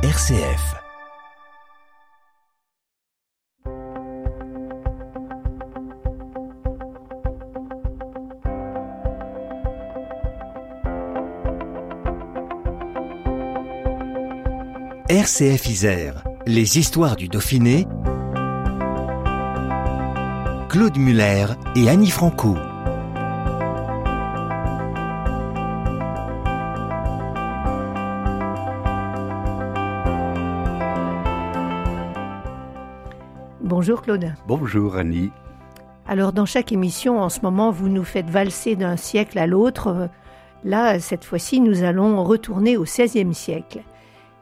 [0.00, 0.76] RCF.
[15.08, 17.88] RCF Isère, les histoires du Dauphiné.
[20.68, 22.56] Claude Muller et Annie Franco.
[33.78, 34.34] Bonjour Claude.
[34.48, 35.30] Bonjour Annie.
[36.04, 40.10] Alors dans chaque émission, en ce moment, vous nous faites valser d'un siècle à l'autre.
[40.64, 43.84] Là, cette fois-ci, nous allons retourner au XVIe siècle.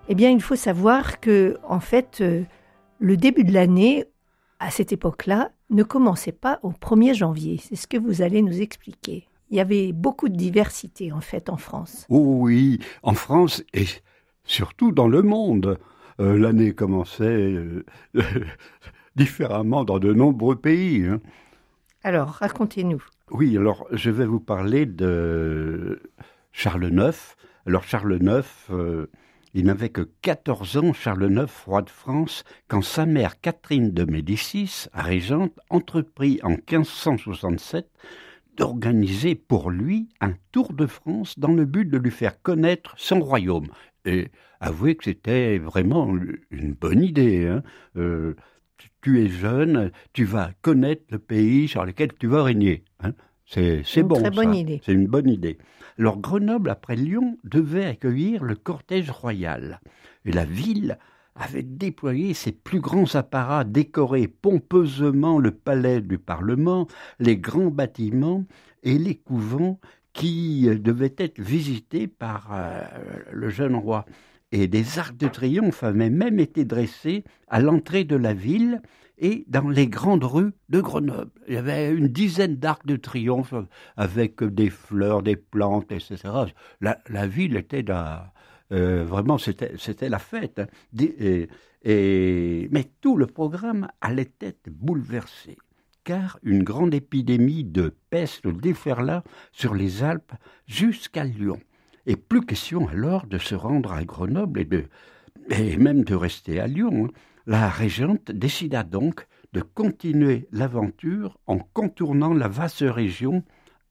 [0.08, 2.44] Eh bien, il faut savoir que, en fait, euh,
[2.98, 4.06] le début de l'année,
[4.58, 7.60] à cette époque-là, ne commençait pas au 1er janvier.
[7.62, 9.28] C'est ce que vous allez nous expliquer.
[9.50, 12.06] Il y avait beaucoup de diversité, en fait, en France.
[12.08, 13.84] Oh oui, en France et
[14.44, 15.78] surtout dans le monde.
[16.20, 17.84] Euh, l'année commençait euh,
[19.16, 21.04] différemment dans de nombreux pays.
[21.06, 21.20] hein.
[22.04, 23.02] Alors, racontez-nous.
[23.32, 26.00] Oui, alors je vais vous parler de
[26.52, 27.34] Charles IX.
[27.66, 29.06] Alors Charles IX, euh,
[29.54, 34.04] il n'avait que 14 ans, Charles IX, roi de France, quand sa mère Catherine de
[34.04, 37.88] Médicis, régente, entreprit en 1567
[38.56, 43.20] d'organiser pour lui un tour de France dans le but de lui faire connaître son
[43.20, 43.66] royaume.
[44.04, 44.28] Et
[44.60, 46.14] avouez que c'était vraiment
[46.50, 47.46] une bonne idée.
[47.48, 47.62] hein.
[47.96, 48.34] Euh,
[49.02, 52.84] tu- es jeune, tu vas connaître le pays sur lequel tu vas régner.
[53.00, 53.12] hein.
[53.46, 54.16] C'est bon.
[54.78, 54.82] ça.
[54.84, 55.58] C'est une bonne idée.
[55.98, 59.80] Alors Grenoble, après Lyon, devait accueillir le cortège royal.
[60.24, 60.98] Et la ville
[61.36, 66.88] avait déployé ses plus grands apparats, décoré pompeusement le palais du Parlement,
[67.20, 68.44] les grands bâtiments
[68.82, 69.78] et les couvents
[70.12, 72.80] qui devaient être visités par euh,
[73.32, 74.06] le jeune roi.
[74.52, 78.80] Et des arcs de triomphe avaient même été dressés à l'entrée de la ville
[79.18, 81.30] et dans les grandes rues de Grenoble.
[81.48, 83.54] Il y avait une dizaine d'arcs de triomphe
[83.96, 86.18] avec des fleurs, des plantes, etc.
[86.80, 87.84] La, ville était
[88.72, 90.60] euh, vraiment, c'était la fête.
[90.60, 90.66] hein.
[91.84, 95.56] Mais tout le programme allait être bouleversé,
[96.04, 100.32] car une grande épidémie de peste déferla sur les Alpes
[100.66, 101.58] jusqu'à Lyon.
[102.06, 104.84] Et plus question alors de se rendre à Grenoble et, de,
[105.50, 107.06] et même de rester à Lyon.
[107.06, 107.10] hein.
[107.46, 113.44] La régente décida donc de continuer l'aventure en contournant la vaste région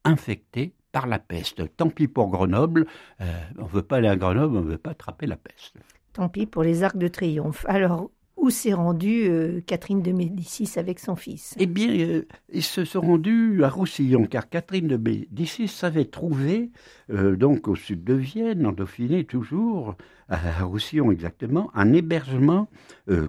[0.03, 1.63] infectée par la peste.
[1.77, 2.85] Tant pis pour Grenoble,
[3.21, 3.25] euh,
[3.57, 5.75] on ne veut pas aller à Grenoble, on ne veut pas attraper la peste.
[6.13, 7.65] Tant pis pour les arcs de triomphe.
[7.67, 8.11] Alors,
[8.45, 11.55] où s'est rendue euh, Catherine de Médicis avec son fils?
[11.59, 16.69] Eh bien, euh, ils se sont rendus à Roussillon, car Catherine de Médicis avait trouvé,
[17.09, 19.95] euh, donc au sud de Vienne, en Dauphiné toujours,
[20.29, 22.67] à Roussillon exactement, un hébergement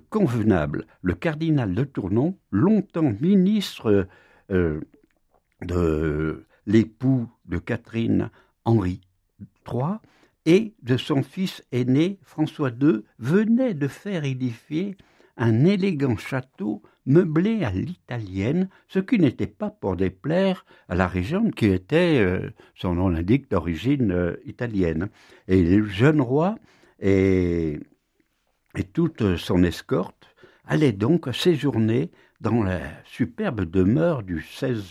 [0.09, 0.87] convenable.
[1.03, 4.06] Le cardinal de Tournon, longtemps ministre
[4.49, 8.31] de l'époux de Catherine,
[8.65, 9.03] Henri
[9.71, 9.99] III,
[10.47, 14.97] et de son fils aîné, François II, venait de faire édifier
[15.37, 21.55] un élégant château meublé à l'italienne, ce qui n'était pas pour déplaire à la régente
[21.55, 25.09] qui était, euh, son nom l'indique, d'origine euh, italienne.
[25.47, 26.56] Et le jeune roi
[27.01, 27.79] et,
[28.77, 34.85] et toute son escorte allaient donc séjourner dans la superbe demeure du 16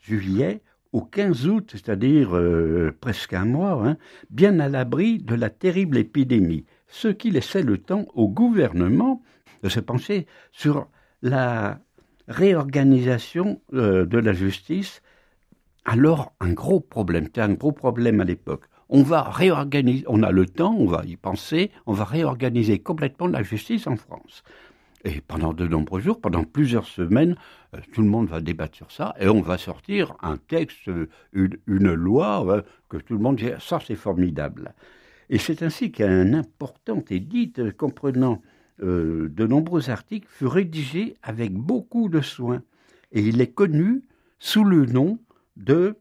[0.00, 3.96] juillet au 15 août, c'est-à-dire euh, presque un mois, hein,
[4.30, 9.22] bien à l'abri de la terrible épidémie, ce qui laissait le temps au gouvernement
[9.62, 10.88] de se pencher sur
[11.22, 11.80] la
[12.28, 15.02] réorganisation euh, de la justice.
[15.84, 18.64] Alors, un gros problème, c'était un gros problème à l'époque.
[18.88, 23.26] On va réorganiser, on a le temps, on va y penser, on va réorganiser complètement
[23.26, 24.42] la justice en France.
[25.04, 27.36] Et pendant de nombreux jours, pendant plusieurs semaines,
[27.74, 31.08] euh, tout le monde va débattre sur ça et on va sortir un texte, euh,
[31.32, 34.74] une, loi euh, que tout le monde dit ça c'est formidable.
[35.28, 38.42] Et c'est ainsi qu'un important édit euh, comprenant
[38.78, 42.62] de nombreux articles fut rédigé avec beaucoup de soin
[43.12, 44.02] et il est connu
[44.40, 45.20] sous le nom
[45.56, 45.96] de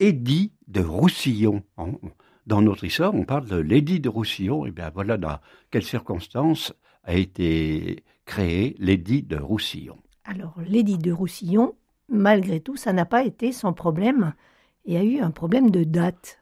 [0.00, 1.62] Édit de Roussillon.
[2.46, 4.66] Dans notre histoire, on parle de l'édit de Roussillon.
[4.66, 5.38] Et bien voilà dans
[5.70, 6.74] quelles circonstances
[7.04, 9.98] a été créé l'édit de Roussillon.
[10.24, 11.74] Alors, l'édit de Roussillon,
[12.08, 14.34] malgré tout, ça n'a pas été sans problème.
[14.84, 16.38] Il y a eu un problème de date.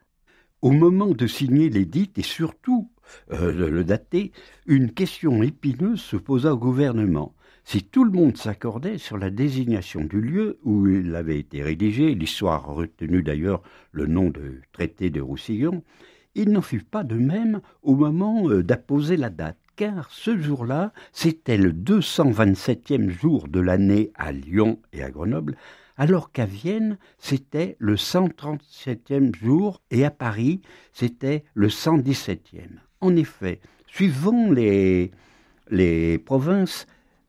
[0.60, 2.90] Au moment de signer l'édit et surtout
[3.32, 4.32] euh, de le dater,
[4.66, 7.34] une question épineuse se posa au gouvernement.
[7.64, 12.14] Si tout le monde s'accordait sur la désignation du lieu où il avait été rédigé,
[12.14, 13.62] l'histoire a retenu d'ailleurs
[13.92, 15.82] le nom de traité de Roussillon,
[16.34, 20.92] il n'en fut pas de même au moment euh, d'apposer la date, car ce jour-là,
[21.12, 25.56] c'était le 227e jour de l'année à Lyon et à Grenoble,
[25.96, 30.60] alors qu'à Vienne, c'était le 137e jour et à Paris,
[30.92, 32.78] c'était le 117e.
[33.00, 35.12] En effet, suivant les,
[36.24, 36.86] provinces,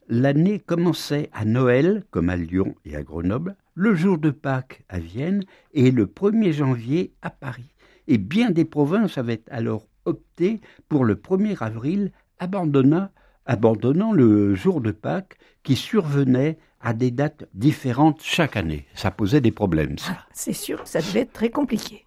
[0.08, 5.00] l'année commençait à Noël, comme à Lyon et à Grenoble, le jour de Pâques à
[5.00, 5.44] Vienne
[5.74, 7.74] et le 1er janvier à Paris.
[8.08, 12.12] Et bien des provinces avaient alors opté pour le 1er avril,
[12.44, 13.10] abandonnant,
[13.46, 18.86] abandonnant le jour de Pâques qui survenait à des dates différentes chaque année.
[18.94, 19.96] Ça posait des problèmes.
[20.10, 22.06] Ah, c'est sûr, ça devait être très compliqué.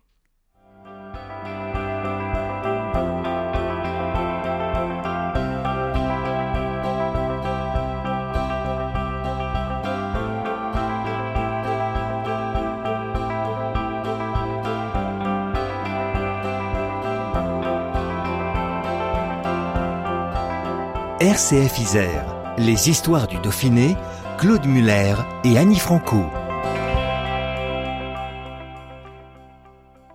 [21.27, 23.97] RCF Isère, les histoires du Dauphiné,
[24.39, 26.25] Claude Muller et Annie Franco.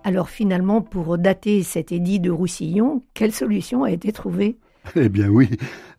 [0.04, 4.56] Alors finalement, pour dater cet édit de Roussillon, quelle solution a été trouvée?
[4.96, 5.50] Eh bien oui,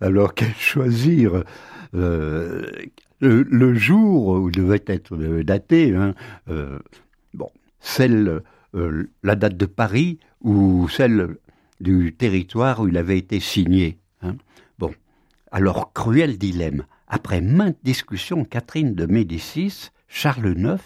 [0.01, 1.43] alors quel choisir?
[1.93, 2.65] Euh,
[3.19, 6.15] le, jour où devait être daté, hein,
[6.49, 6.79] euh,
[7.35, 8.41] bon, celle,
[8.73, 11.37] euh, la date de Paris ou celle
[11.81, 13.99] du territoire où il avait été signé?
[15.55, 16.83] Alors cruel dilemme.
[17.07, 20.81] Après maintes discussions, Catherine de Médicis, Charles IX,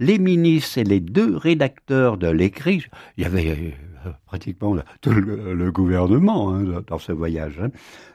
[0.00, 2.84] les ministres et les deux rédacteurs de l'écrit,
[3.16, 7.60] il y avait euh, pratiquement tout le, gouvernement hein, dans ce voyage.
[7.60, 7.68] Hein.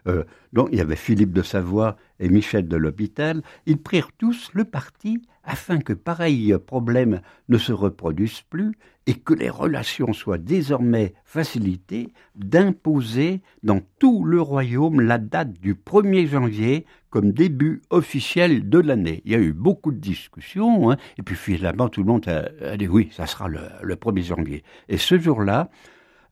[0.07, 3.41] Euh, donc il y avait Philippe de Savoie et Michel de l'Hôpital.
[3.65, 8.73] Ils prirent tous le parti afin que pareil problème ne se reproduise plus
[9.07, 15.75] et que les relations soient désormais facilitées, d'imposer dans tout le royaume la date du
[15.75, 19.21] 1er janvier comme début officiel de l'année.
[19.25, 22.77] Il y a eu beaucoup de discussions, hein, et puis finalement tout le monde a,
[22.77, 24.63] dit oui, ça sera le, 1er janvier.
[24.89, 25.69] Et ce jour-là,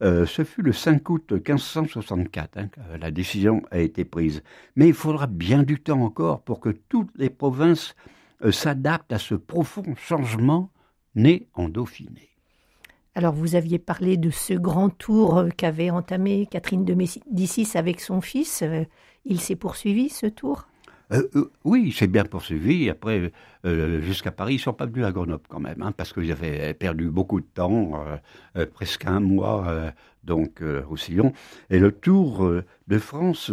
[0.02, 4.42] euh, ce fut le 5 août 1564 hein, que la décision a été prise.
[4.74, 7.94] Mais il faudra bien du temps encore pour que toutes les provinces
[8.44, 10.72] euh, s'adaptent à ce profond changement
[11.14, 12.33] né en Dauphiné.
[13.16, 18.00] Alors vous aviez parlé de ce grand tour euh, qu'avait entamé Catherine de Médicis avec
[18.00, 18.62] son fils.
[18.62, 18.84] Euh,
[19.24, 20.66] il s'est poursuivi ce tour?
[21.64, 22.90] Oui, il s'est bien poursuivi.
[22.90, 23.30] Après,
[23.62, 27.08] jusqu'à Paris, ils sont pas venus à Grenoble quand même, hein, parce qu'ils avaient perdu
[27.08, 28.04] beaucoup de temps,
[28.72, 29.92] presque un mois,
[30.24, 31.32] donc Roussillon.
[31.70, 32.50] Et le tour
[32.88, 33.52] de France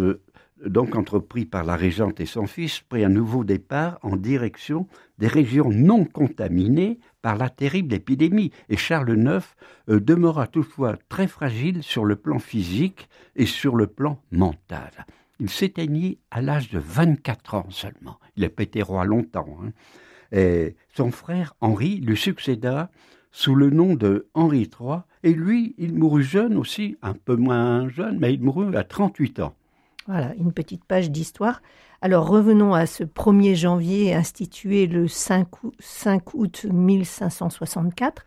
[0.66, 4.88] donc entrepris par la régente et son fils, prit un nouveau départ en direction
[5.18, 9.44] des régions non contaminées par la terrible épidémie, et Charles IX
[9.90, 15.06] euh, demeura toutefois très fragile sur le plan physique et sur le plan mental.
[15.40, 18.20] Il s'éteignit à l'âge de 24 ans seulement.
[18.36, 19.58] Il a été roi longtemps.
[19.64, 19.72] Hein.
[20.32, 22.92] Et son frère Henri lui succéda
[23.32, 27.88] sous le nom de Henri III, et lui, il mourut jeune aussi, un peu moins
[27.90, 29.56] jeune, mais il mourut à 38 ans.
[30.08, 31.62] Voilà, une petite page d'histoire.
[32.02, 35.48] Alors revenons à ce 1er janvier institué le 5
[36.34, 38.26] août, 1564.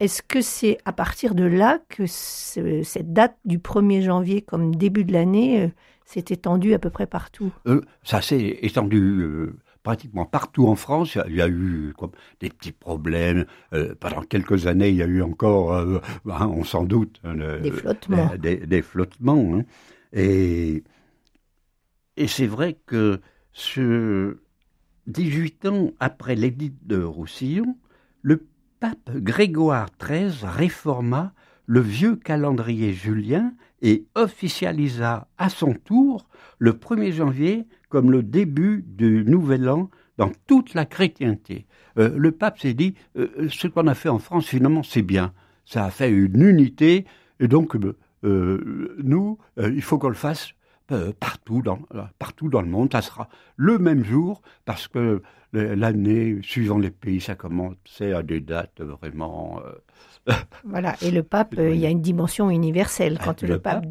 [0.00, 5.04] Est-ce que c'est à partir de là que cette date du 1er janvier comme début
[5.04, 5.68] de l'année euh,
[6.04, 7.52] s'est étendue à peu près partout?
[7.68, 11.16] Euh, Ça s'est étendu euh, pratiquement partout en France.
[11.28, 11.94] Il y a, eu
[12.40, 13.46] des petits problèmes.
[14.00, 18.32] pendant quelques années, il y a eu encore, hein, on s'en doute, hein, des flottements.
[18.36, 19.54] Des, flottements.
[19.54, 19.62] Hein.
[20.12, 20.82] Et
[22.16, 23.20] et c'est vrai que
[23.52, 24.38] ce
[25.06, 27.76] 18 ans après l'édit de Roussillon,
[28.22, 28.46] le
[28.80, 31.32] pape Grégoire XIII réforma
[31.66, 33.52] le vieux calendrier julien
[33.82, 36.26] et officialisa à son tour
[36.58, 41.66] le 1er janvier comme le début du nouvel an dans toute la chrétienté.
[41.98, 45.32] Euh, le pape s'est dit, euh, ce qu'on a fait en France, finalement, c'est bien.
[45.64, 47.04] Ça a fait une unité,
[47.40, 47.76] et donc,
[48.24, 50.54] euh, nous, il faut qu'on le fasse
[50.92, 52.92] euh, partout, dans, euh, partout dans le monde.
[52.92, 55.22] Ça sera le même jour parce que
[55.54, 59.62] l'année, suivant les pays, ça commence à des dates vraiment.
[59.64, 60.32] Euh,
[60.64, 63.86] voilà, et le pape, il y a une dimension universelle quand le, pape,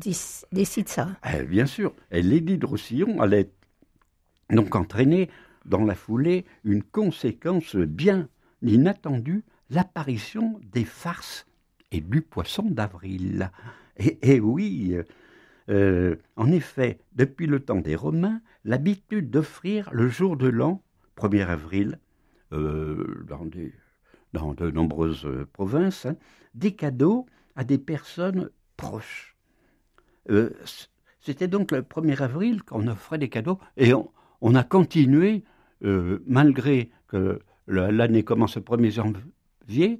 [0.51, 1.07] décide ça.
[1.33, 3.49] Eh, bien sûr, et l'édit de Roussillon allait
[4.51, 5.29] donc entraîner
[5.65, 8.27] dans la foulée une conséquence bien
[8.61, 11.47] inattendue, l'apparition des farces
[11.91, 13.49] et du poisson d'avril.
[13.97, 14.95] Et, et, oui,
[15.69, 20.83] euh, en effet, depuis le temps des Romains, l'habitude d'offrir le jour de l'an,
[21.17, 21.99] 1er avril,
[22.51, 26.15] euh, dans, de nombreuses euh, provinces, hein,
[26.53, 29.35] des cadeaux à des personnes proches.
[31.19, 35.43] c'était donc le 1er avril qu'on offrait des cadeaux et on, a continué,
[35.81, 39.99] malgré que l'année commence le 1er janvier,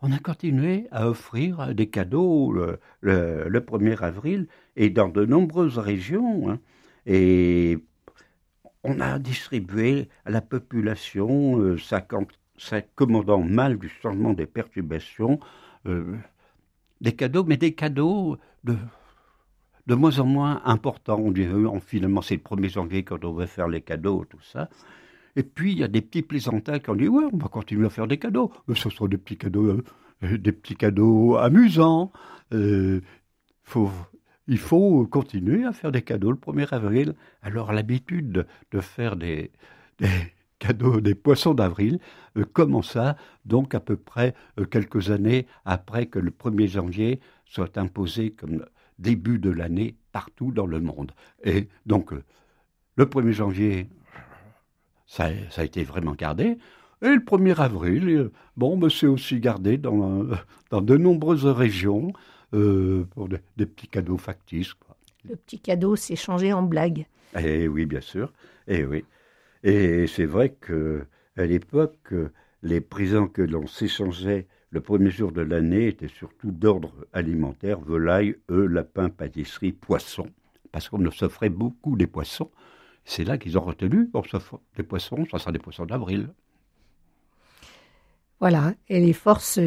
[0.00, 6.50] on a continué à offrir des cadeaux le, 1er avril et dans de nombreuses régions.
[6.50, 6.60] Hein.
[7.06, 7.78] et
[8.84, 11.76] on a distribué à la population, euh,
[13.44, 15.40] mal du changement des perturbations,
[15.86, 16.16] euh,
[17.00, 18.76] des cadeaux, mais des cadeaux de,
[19.94, 21.18] moins en moins importants.
[21.18, 21.46] On dit,
[21.86, 24.68] finalement, c'est le 1er janvier quand on va faire les cadeaux, tout ça.
[25.38, 27.86] Et puis, il y a des petits plaisantins qui ont dit, ouais, on va continuer
[27.86, 28.52] à faire des cadeaux.
[28.74, 29.80] Ce sont des petits cadeaux,
[30.24, 32.12] euh, des petits cadeaux amusants.
[33.62, 33.90] faut,
[34.48, 37.14] il faut continuer à faire des cadeaux le 1er avril.
[37.42, 39.52] Alors, l'habitude de faire des,
[40.58, 41.98] cadeaux des poissons d'avril
[42.36, 47.78] euh, commença donc à peu près euh, quelques années après que le 1er janvier soit
[47.78, 48.64] imposé comme
[48.98, 51.12] début de l'année partout dans le monde.
[51.44, 52.22] Et donc euh,
[52.96, 53.88] le 1er janvier,
[55.08, 56.58] ça, a été vraiment gardé.
[57.02, 60.24] Et le 1er avril, bon, mais c'est aussi gardé dans,
[60.70, 62.12] dans de nombreuses régions
[62.50, 64.74] pour des petits cadeaux factices.
[65.28, 67.06] Le petit cadeau s'est changé en blague.
[67.38, 68.32] Eh oui, bien sûr.
[68.68, 69.04] Eh oui.
[69.64, 72.14] Et c'est vrai qu'à l'époque,
[72.62, 78.36] les présents que l'on s'échangeait le premier jour de l'année étaient surtout d'ordre alimentaire, volaille,
[78.50, 80.28] œufs, lapins, pâtisseries, poissons,
[80.72, 82.50] parce qu'on s'offrait beaucoup des poissons.
[83.08, 86.28] C'est là qu'ils ont retenu, on s'offre des poissons, ça sera des poissons d'avril.
[88.38, 89.58] Voilà, et les forces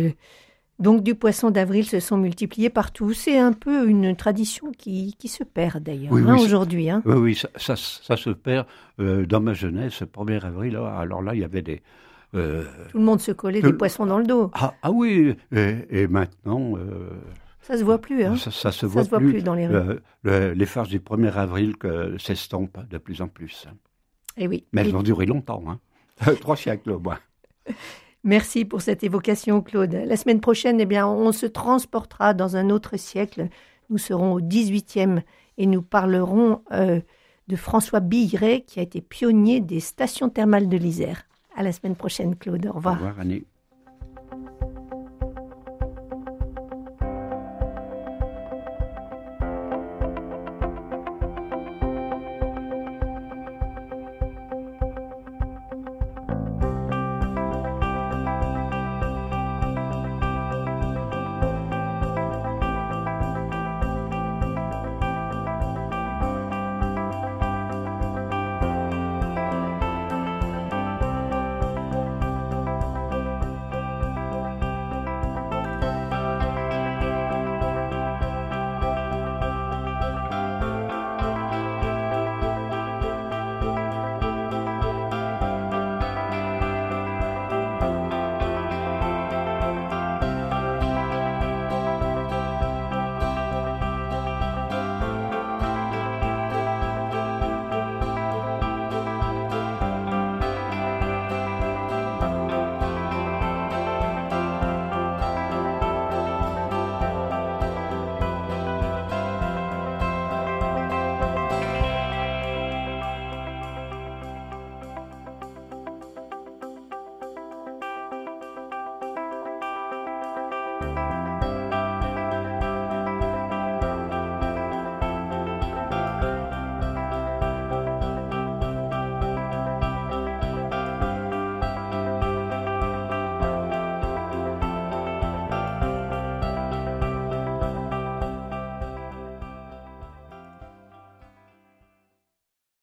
[0.78, 3.14] donc du poisson d'avril se sont multipliés partout.
[3.14, 6.92] C'est un peu une tradition qui, qui se perd d'ailleurs hein, aujourd'hui.
[6.92, 7.02] Hein.
[7.06, 8.68] Oui, oui, ça, ça, se perd.
[9.00, 11.82] Euh, dans ma jeunesse, le 1er avril, alors là, il y avait des...
[12.36, 14.52] Euh, Tout le monde se collait des poissons dans le dos.
[14.54, 16.78] Ah, ah oui, et, maintenant...
[16.78, 17.10] Euh,
[17.62, 19.44] ça se voit plus, hein Ça, se, voit, plus.
[19.44, 20.00] dans les rues.
[20.24, 21.76] les farces du 1er avril
[22.18, 23.68] s'estompent de plus en plus.
[24.38, 24.66] Et eh oui.
[24.72, 25.80] Mais elles vont durer longtemps, hein
[26.42, 27.20] Trois siècles au moins.
[28.24, 29.94] Merci pour cette évocation, Claude.
[29.94, 33.48] La semaine prochaine, eh bien, on se transportera dans un autre siècle.
[33.90, 35.22] Nous serons au 18e
[35.58, 37.02] et nous parlerons euh,
[37.48, 41.24] de François Billeret, qui a été pionnier des stations thermales de l'Isère.
[41.56, 42.68] À la semaine prochaine, Claude.
[42.68, 42.96] Au revoir.
[42.96, 43.44] Au revoir, Annie.